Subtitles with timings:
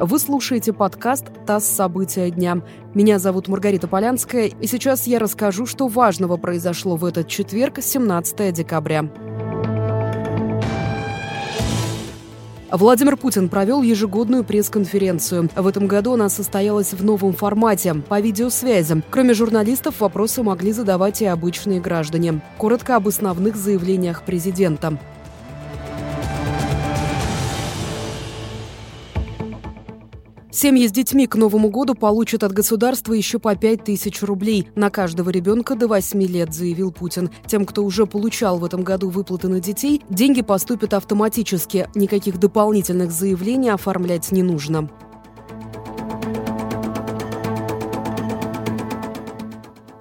[0.00, 1.64] Вы слушаете подкаст «ТАСС.
[1.64, 2.62] События дня».
[2.94, 8.52] Меня зовут Маргарита Полянская, и сейчас я расскажу, что важного произошло в этот четверг, 17
[8.52, 9.10] декабря.
[12.70, 15.48] Владимир Путин провел ежегодную пресс-конференцию.
[15.56, 19.02] В этом году она состоялась в новом формате, по видеосвязи.
[19.10, 22.40] Кроме журналистов, вопросы могли задавать и обычные граждане.
[22.56, 24.96] Коротко об основных заявлениях президента.
[30.60, 34.90] Семьи с детьми к Новому году получат от государства еще по 5 тысяч рублей на
[34.90, 37.30] каждого ребенка до 8 лет, заявил Путин.
[37.46, 41.88] Тем, кто уже получал в этом году выплаты на детей, деньги поступят автоматически.
[41.94, 44.90] Никаких дополнительных заявлений оформлять не нужно.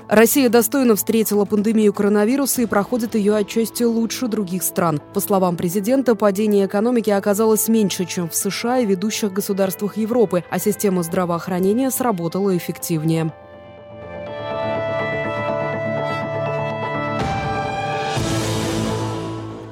[0.10, 5.02] Россия достойно встретила пандемию коронавируса и проходит ее отчасти лучше других стран.
[5.14, 10.60] По словам президента, падение экономики оказалось меньше, чем в США и ведущих государствах Европы, а
[10.60, 13.34] система здравоохранения сработала эффективнее.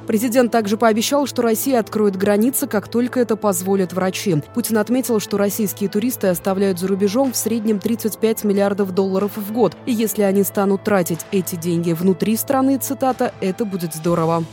[0.06, 4.36] Президент также пообещал, что Россия откроет границы, как только это позволят врачи.
[4.54, 9.76] Путин отметил, что российские туристы оставляют за рубежом в среднем 35 миллиардов долларов в год.
[9.86, 14.44] И если они станут тратить эти деньги внутри страны, цитата, это будет здорово.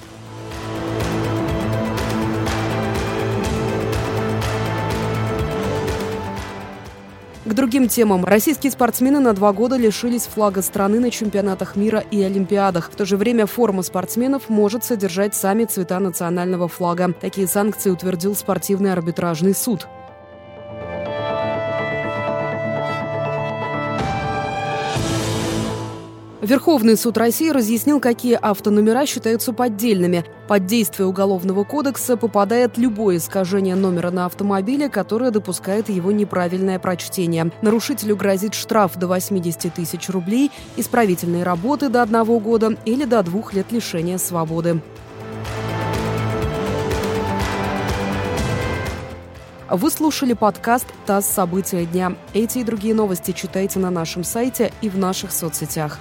[7.45, 8.23] К другим темам.
[8.23, 12.89] Российские спортсмены на два года лишились флага страны на чемпионатах мира и Олимпиадах.
[12.89, 17.13] В то же время форма спортсменов может содержать сами цвета национального флага.
[17.19, 19.87] Такие санкции утвердил спортивный арбитражный суд.
[26.43, 30.25] Верховный суд России разъяснил, какие автономера считаются поддельными.
[30.49, 37.49] Под действие Уголовного кодекса попадает любое искажение номера на автомобиле, которое допускает его неправильное прочтение.
[37.61, 43.53] Нарушителю грозит штраф до 80 тысяч рублей, исправительные работы до одного года или до двух
[43.53, 44.81] лет лишения свободы.
[49.69, 51.25] Вы слушали подкаст «ТАСС.
[51.25, 52.17] События дня».
[52.33, 55.99] Эти и другие новости читайте на нашем сайте и в наших соцсетях.